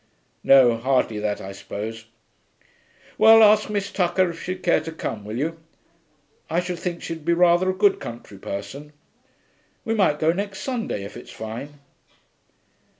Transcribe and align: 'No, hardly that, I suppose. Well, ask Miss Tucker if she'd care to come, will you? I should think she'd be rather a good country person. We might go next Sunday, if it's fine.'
'No, 0.43 0.77
hardly 0.77 1.19
that, 1.19 1.39
I 1.41 1.51
suppose. 1.51 2.05
Well, 3.19 3.43
ask 3.43 3.69
Miss 3.69 3.91
Tucker 3.91 4.31
if 4.31 4.41
she'd 4.41 4.63
care 4.63 4.79
to 4.79 4.91
come, 4.91 5.23
will 5.23 5.37
you? 5.37 5.59
I 6.49 6.59
should 6.59 6.79
think 6.79 7.03
she'd 7.03 7.23
be 7.23 7.33
rather 7.33 7.69
a 7.69 7.75
good 7.77 7.99
country 7.99 8.39
person. 8.39 8.93
We 9.85 9.93
might 9.93 10.17
go 10.17 10.33
next 10.33 10.61
Sunday, 10.61 11.03
if 11.03 11.15
it's 11.15 11.29
fine.' 11.29 11.75